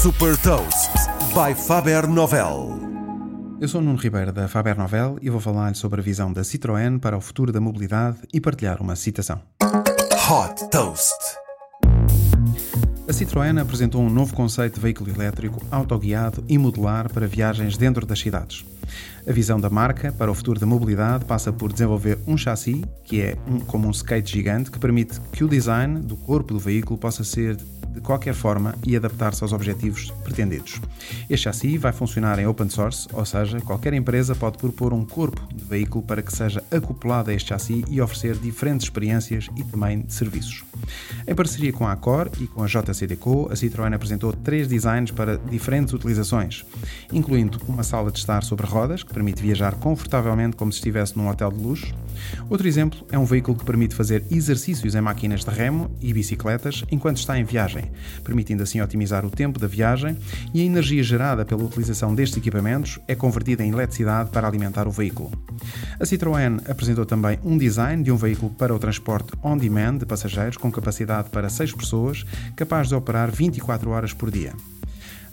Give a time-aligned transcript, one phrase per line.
[0.00, 0.92] Super Toast
[1.34, 2.78] by Faber Novel.
[3.60, 7.00] Eu sou Nuno Ribeiro da Faber Novel e vou falar sobre a visão da Citroën
[7.00, 9.42] para o futuro da mobilidade e partilhar uma citação.
[9.60, 11.18] Hot Toast.
[13.08, 18.06] A Citroën apresentou um novo conceito de veículo elétrico autoguiado e modular para viagens dentro
[18.06, 18.64] das cidades.
[19.26, 23.20] A visão da marca para o futuro da mobilidade passa por desenvolver um chassi, que
[23.20, 26.96] é um, como um skate gigante, que permite que o design do corpo do veículo
[26.96, 27.56] possa ser
[27.98, 30.80] de qualquer forma e adaptar-se aos objetivos pretendidos.
[31.28, 35.40] Este chassi vai funcionar em open source, ou seja, qualquer empresa pode propor um corpo
[35.54, 40.04] de veículo para que seja acoplado a este chassi e oferecer diferentes experiências e também
[40.08, 40.64] serviços.
[41.26, 45.36] Em parceria com a Accor e com a JCDecaux, a Citroën apresentou três designs para
[45.36, 46.64] diferentes utilizações,
[47.12, 51.28] incluindo uma sala de estar sobre rodas, que permite viajar confortavelmente como se estivesse num
[51.28, 51.94] hotel de luxo.
[52.48, 56.84] Outro exemplo é um veículo que permite fazer exercícios em máquinas de remo e bicicletas
[56.90, 57.87] enquanto está em viagem,
[58.24, 60.16] permitindo assim otimizar o tempo da viagem
[60.52, 64.90] e a energia gerada pela utilização destes equipamentos é convertida em eletricidade para alimentar o
[64.90, 65.30] veículo.
[65.98, 70.56] A Citroën apresentou também um design de um veículo para o transporte on-demand de passageiros
[70.56, 72.24] com capacidade para 6 pessoas,
[72.56, 74.52] capaz de operar 24 horas por dia.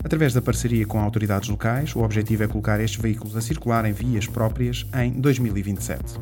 [0.06, 3.92] Através da parceria com autoridades locais, o objetivo é colocar estes veículos a circular em
[3.92, 6.20] vias próprias em 2027.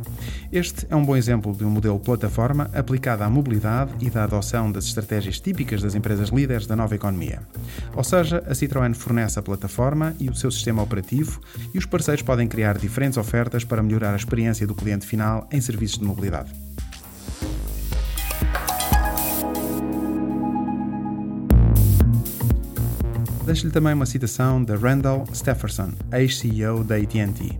[0.53, 4.71] Este é um bom exemplo de um modelo plataforma aplicado à mobilidade e da adoção
[4.71, 7.41] das estratégias típicas das empresas líderes da nova economia.
[7.93, 11.41] Ou seja, a Citroën fornece a plataforma e o seu sistema operativo
[11.73, 15.59] e os parceiros podem criar diferentes ofertas para melhorar a experiência do cliente final em
[15.59, 16.62] serviços de mobilidade.
[23.45, 27.59] Deixo-lhe também uma citação de Randall Stephenson, ex-CEO da AT&T.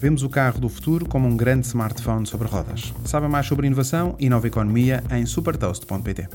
[0.00, 2.92] Vemos o carro do futuro como um grande smartphone sobre rodas.
[3.04, 6.28] Saiba mais sobre inovação e nova economia em supertoast.pt.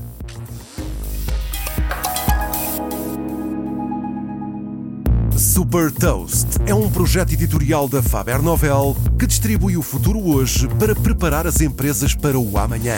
[5.37, 10.95] Super Toast é um projeto editorial da Faber Novel que distribui o futuro hoje para
[10.95, 12.97] preparar as empresas para o amanhã.